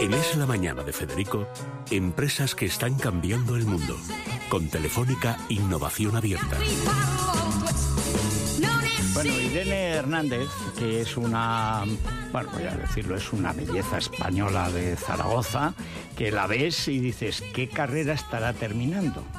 [0.00, 1.46] En Es la Mañana de Federico,
[1.90, 3.96] empresas que están cambiando el mundo.
[4.48, 6.58] Con Telefónica Innovación Abierta.
[9.14, 11.84] Bueno, Irene Hernández, que es una,
[12.32, 15.74] bueno, voy a decirlo, es una belleza española de Zaragoza,
[16.16, 19.24] que la ves y dices, ¿qué carrera estará terminando?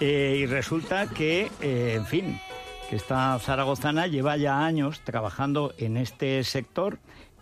[0.00, 2.38] Eh, y resulta que, eh, en fin,
[2.88, 6.98] que esta zaragozana lleva ya años trabajando en este sector.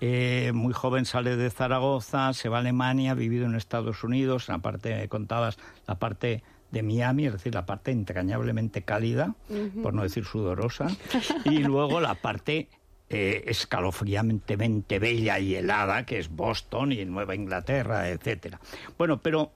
[0.06, 4.48] Eh, muy joven sale de Zaragoza, se va a Alemania, ha vivido en Estados Unidos,
[4.48, 9.34] la parte, contabas, la parte de Miami, es decir, la parte entrañablemente cálida,
[9.82, 10.88] por no decir sudorosa,
[11.46, 12.68] y luego la parte
[13.08, 18.60] eh, escalofriantemente bella y helada, que es Boston y Nueva Inglaterra, etcétera.
[18.98, 19.52] Bueno, pero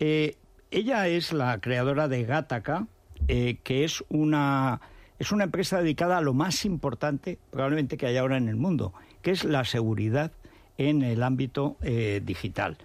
[0.00, 0.36] eh,
[0.72, 2.88] ella es la creadora de Gattaca,
[3.28, 4.80] eh, que es una,
[5.20, 8.92] es una empresa dedicada a lo más importante probablemente que hay ahora en el mundo,
[9.26, 10.30] que es la seguridad
[10.78, 11.78] en el ámbito
[12.22, 12.78] digital.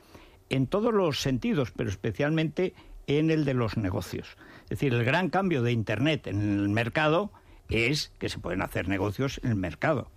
[0.49, 2.73] En todos los sentidos, pero especialmente
[3.05, 4.37] en el de los negocios.
[4.63, 7.31] Es decir, el gran cambio de Internet en el mercado
[7.69, 10.09] es que se pueden hacer negocios en el mercado.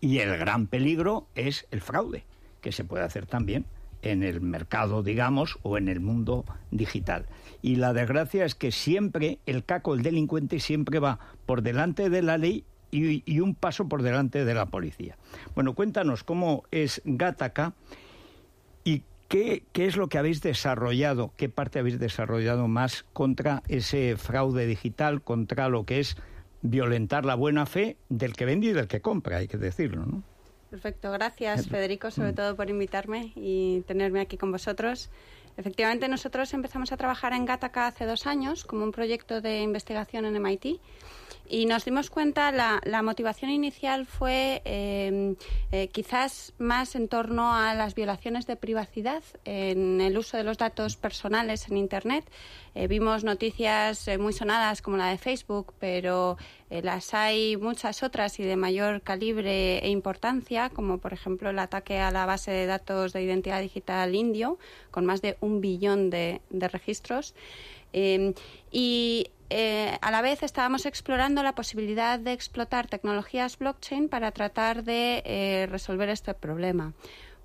[0.00, 2.22] Y el gran peligro es el fraude,
[2.60, 3.66] que se puede hacer también
[4.02, 7.26] en el mercado, digamos, o en el mundo digital.
[7.62, 12.22] Y la desgracia es que siempre el caco, el delincuente, siempre va por delante de
[12.22, 12.62] la ley
[12.94, 15.16] y, un paso por delante de la policía.
[15.54, 17.74] Bueno, cuéntanos cómo es Gataca
[18.84, 21.32] y ¿Qué, es lo que habéis desarrollado?
[21.36, 26.16] ¿Qué parte habéis desarrollado más contra ese fraude digital, contra lo que es
[26.62, 30.22] violentar la buena fe del que vende y del que compra, hay que decirlo, ¿no?
[30.70, 32.34] Perfecto, gracias Federico, sobre mm.
[32.34, 35.10] todo por invitarme y tenerme aquí con vosotros.
[35.56, 40.24] Efectivamente, nosotros empezamos a trabajar en Gattaca hace dos años como un proyecto de investigación
[40.24, 40.80] en MIT
[41.46, 45.36] y nos dimos cuenta, la, la motivación inicial fue em,
[45.72, 50.56] eh, quizás más en torno a las violaciones de privacidad en el uso de los
[50.56, 52.24] datos personales en Internet.
[52.74, 56.38] Eh, vimos noticias eh, muy sonadas como la de Facebook, pero
[56.70, 61.98] las hay muchas otras y de mayor calibre e importancia, como por ejemplo el ataque
[61.98, 64.58] a la base de datos de identidad digital indio,
[64.90, 67.34] con más de un billón de, de registros.
[67.92, 68.34] Em,
[68.72, 74.82] y eh, a la vez estábamos explorando la posibilidad de explotar tecnologías blockchain para tratar
[74.82, 76.92] de eh, resolver este problema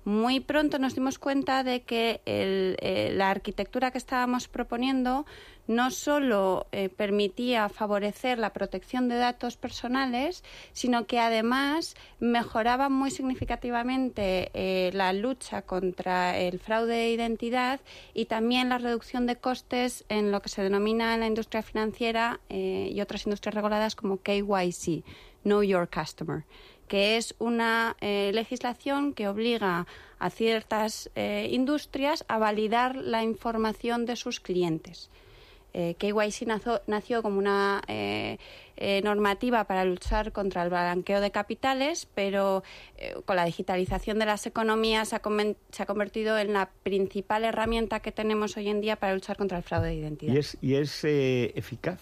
[0.04, 5.26] muy pronto nos dimos cuenta de que eh, la arquitectura que estábamos proponiendo
[5.66, 13.10] no solo eh, permitía favorecer la protección de datos personales, sino que además mejoraba muy
[13.10, 17.80] significativamente eh, la lucha contra el fraude de identidad
[18.14, 22.40] y también la reducción de costes en lo que se denomina en la industria financiera
[22.48, 25.04] y otras industrias reguladas como KYC,
[25.44, 26.44] Know Your Customer
[26.90, 29.86] que es una eh, legislación que obliga
[30.18, 35.08] a ciertas eh, industrias a validar la información de sus clientes.
[35.72, 36.48] Eh, KYC
[36.88, 38.38] nació, como una eh,
[39.04, 42.64] normativa para luchar contra el blanqueo de capitales, pero
[43.24, 45.22] con la digitalización de las economías se ha,
[45.70, 49.58] se ha, convertido en la principal herramienta que tenemos hoy en día para luchar contra
[49.58, 50.34] el fraude de identidad.
[50.34, 52.00] ¿Y es, y es eficaz?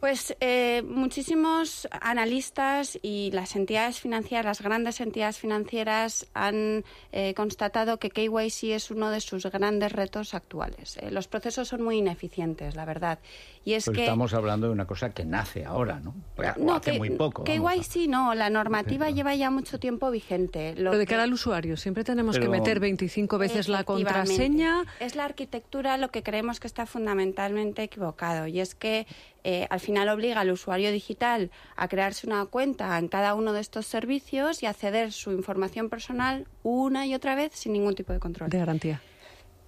[0.00, 7.98] Pues eh, muchísimos analistas y las entidades financieras, las grandes entidades financieras, han eh, constatado
[7.98, 10.98] que KYC es uno de sus grandes retos actuales.
[10.98, 13.20] Eh, los procesos son muy ineficientes, la verdad.
[13.64, 16.14] Y es que estamos hablando de una cosa que nace ahora, ¿no?
[16.36, 17.44] O hace muy poco.
[17.44, 20.74] KYC no, la normativa lleva ya mucho tiempo vigente.
[20.76, 24.84] Lo Pero de cara al usuario, siempre tenemos que meter 25 veces la contraseña.
[25.00, 29.06] Es la arquitectura lo que creemos que está fundamentalmente equivocado y es que
[29.48, 33.60] eh, al final obliga al usuario digital a crearse una cuenta en cada uno de
[33.60, 38.18] estos servicios y acceder su información personal una y otra vez sin ningún tipo de
[38.18, 38.50] control.
[38.50, 39.00] De garantía.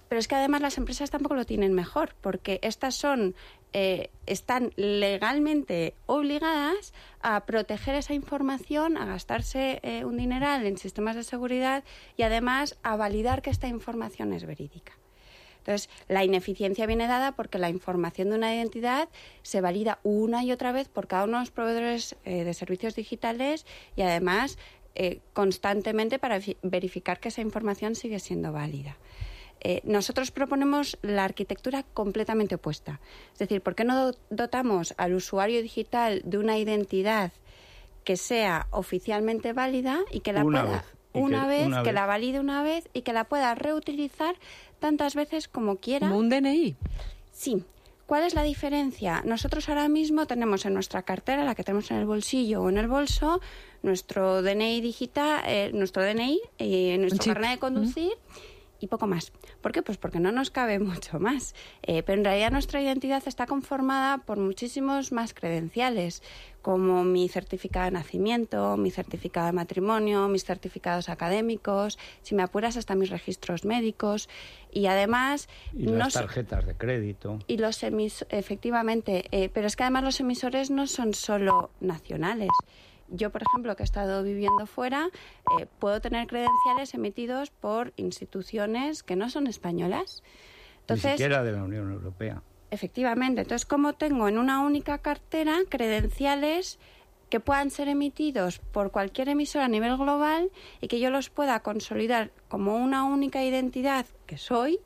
[0.09, 3.35] Pero es que además las empresas tampoco lo tienen mejor, porque estas son
[3.73, 11.15] eh, están legalmente obligadas a proteger esa información, a gastarse eh, un dineral en sistemas
[11.15, 11.83] de seguridad
[12.17, 14.93] y además a validar que esta información es verídica.
[15.59, 19.09] Entonces, la ineficiencia viene dada porque la información de una identidad
[19.43, 22.95] se valida una y otra vez por cada uno de los proveedores eh, de servicios
[22.95, 23.65] digitales
[23.95, 24.57] y además
[24.95, 28.97] eh, constantemente para verificar que esa información sigue siendo válida.
[29.61, 32.99] Eh, nosotros proponemos la arquitectura completamente opuesta.
[33.33, 37.31] Es decir, ¿por qué no dotamos al usuario digital de una identidad
[38.05, 42.87] que sea oficialmente válida y que la pueda una, vez, que la valide una vez
[42.93, 44.35] y que la pueda reutilizar
[44.79, 46.11] tantas veces como quiera.
[46.13, 46.75] un DNI?
[47.31, 47.63] Sí.
[48.05, 49.21] ¿Cuál es la diferencia?
[49.23, 52.79] Nosotros ahora mismo tenemos en nuestra cartera, la que tenemos en el bolsillo o en
[52.79, 53.39] el bolso,
[53.83, 58.11] nuestro DNI digital, eh, nuestro DNI, y nuestro carnet de conducir
[58.79, 59.31] y poco más.
[59.61, 59.81] ¿Por qué?
[59.81, 61.55] Pues porque no nos cabe mucho más.
[61.83, 66.21] Eh, pero en realidad nuestra identidad está conformada por muchísimos más credenciales,
[66.61, 72.75] como mi certificado de nacimiento, mi certificado de matrimonio, mis certificados académicos, si me apuras
[72.75, 74.29] hasta mis registros médicos
[74.71, 79.83] y además y las tarjetas de crédito y los emis efectivamente, eh, pero es que
[79.83, 82.49] además los emisores no son solo nacionales
[83.11, 85.09] yo, por ejemplo, que he estado viviendo fuera,
[85.59, 90.23] eh, puedo tener credenciales emitidos por instituciones que no son españolas.
[90.81, 92.41] Entonces, Ni siquiera de la Unión Europea.
[92.71, 93.41] Efectivamente.
[93.41, 96.79] Entonces, ¿cómo tengo en una única cartera credenciales
[97.29, 100.51] que puedan ser emitidos por cualquier emisor a nivel global
[100.81, 104.79] y que yo los pueda consolidar como una única identidad que soy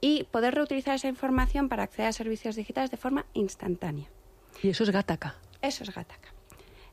[0.00, 4.10] y poder reutilizar esa información para acceder a servicios digitales de forma instantánea.
[4.62, 5.36] Y eso es Gataca.
[5.60, 6.33] Eso es Gataca.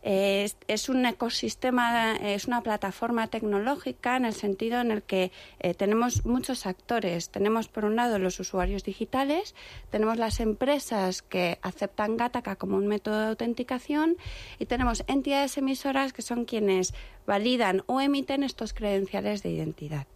[0.03, 6.25] Es, un ecosistema, es una plataforma tecnológica en el sentido en el que eh, tenemos
[6.25, 7.29] muchos actores.
[7.29, 9.53] Tenemos, por un lado, los usuarios digitales,
[9.91, 14.17] tenemos las empresas que aceptan Gataca como un método de autenticación
[14.57, 16.93] y tenemos entidades emisoras que son quienes
[17.27, 20.07] validan o emiten estos credenciales de identidad.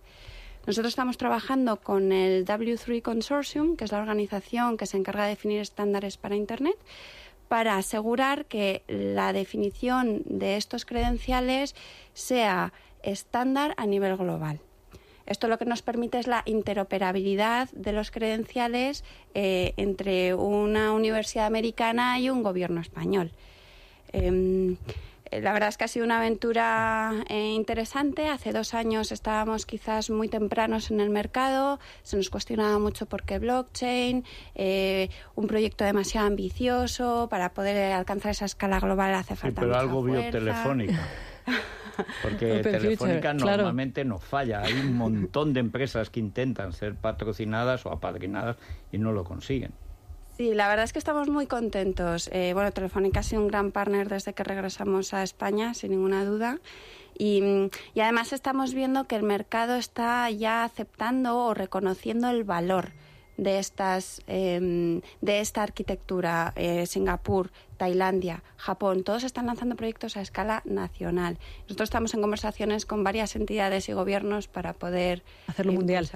[0.66, 5.30] Nosotros estamos trabajando con el W3 Consortium, que es la organización que se encarga de
[5.30, 6.76] definir estándares para Internet
[7.48, 11.76] para asegurar que la definición de estos credenciales
[12.14, 14.60] sea estándar a nivel global.
[15.26, 19.04] Esto lo que nos permite es la interoperabilidad de los credenciales
[19.34, 23.32] eh, entre una universidad americana y un gobierno español.
[24.14, 24.78] Em,
[25.32, 28.28] la verdad es que ha sido una aventura eh, interesante.
[28.28, 33.24] Hace dos años estábamos quizás muy tempranos en el mercado, se nos cuestionaba mucho por
[33.24, 34.24] qué blockchain,
[34.56, 39.62] eh, un proyecto demasiado ambicioso para poder alcanzar esa escala global hace falta.
[39.62, 41.08] Sí, pero algo vio Telefónica.
[42.22, 44.62] Porque Telefónica normalmente no falla.
[44.62, 48.58] Hay un montón de empresas que intentan ser patrocinadas o apadrinadas
[48.92, 49.72] y no lo consiguen.
[50.38, 52.30] Sí, la verdad es que estamos muy contentos.
[52.34, 56.26] Eh, bueno, Telefónica ha sido un gran partner desde que regresamos a España, sin ninguna
[56.26, 56.60] duda.
[57.18, 62.92] Y, además estamos viendo que el mercado está ya aceptando o reconociendo el valor
[63.38, 70.22] de estas em, de esta arquitectura eh, Singapur Tailandia Japón todos están lanzando proyectos a
[70.22, 76.08] escala nacional nosotros estamos en conversaciones con varias entidades y gobiernos para poder hacerlo mundial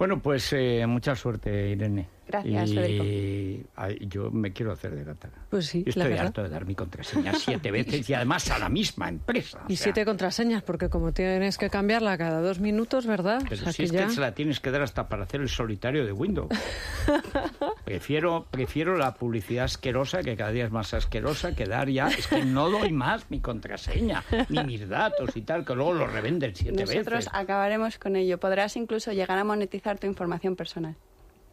[0.00, 3.66] bueno pues eh, mucha suerte Irene Gracias, y
[4.06, 5.30] yo me quiero hacer de gata.
[5.48, 9.08] Pues sí, estoy harto de dar mi contraseña siete veces y además a la misma
[9.08, 9.64] empresa.
[9.66, 13.42] Y siete contraseñas, porque como tienes que cambiarla cada dos minutos, ¿verdad?
[13.48, 16.12] Pero si es que se la tienes que dar hasta para hacer el solitario de
[16.12, 16.50] Windows.
[17.90, 22.06] prefiero, prefiero la publicidad asquerosa, que cada día es más asquerosa, que dar ya...
[22.06, 26.06] Es que no doy más mi contraseña, ni mis datos y tal, que luego lo
[26.06, 26.94] revenden siete veces.
[26.94, 28.38] Nosotros acabaremos con ello.
[28.38, 30.94] Podrás incluso llegar a monetizar tu información personal.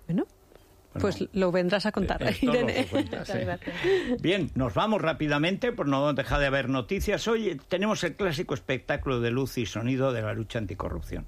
[0.05, 0.27] Bueno,
[0.99, 2.23] pues lo vendrás a contar.
[4.21, 7.27] Bien, nos vamos rápidamente, por no dejar de haber noticias.
[7.27, 11.25] Hoy tenemos el clásico espectáculo de luz y sonido de la lucha anticorrupción.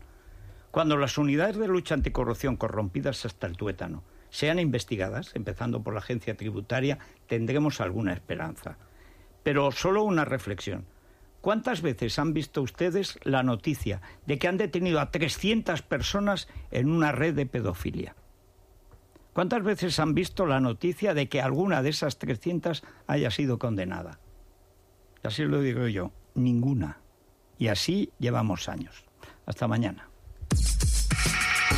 [0.69, 5.99] Cuando las unidades de lucha anticorrupción corrompidas hasta el tuétano sean investigadas, empezando por la
[5.99, 8.77] agencia tributaria, tendremos alguna esperanza.
[9.43, 10.85] Pero solo una reflexión.
[11.41, 16.91] ¿Cuántas veces han visto ustedes la noticia de que han detenido a 300 personas en
[16.91, 18.15] una red de pedofilia?
[19.33, 24.19] ¿Cuántas veces han visto la noticia de que alguna de esas 300 haya sido condenada?
[25.23, 26.99] Así lo digo yo, ninguna.
[27.57, 29.05] Y así llevamos años.
[29.45, 30.08] Hasta mañana.